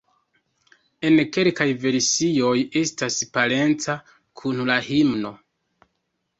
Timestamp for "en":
1.09-1.17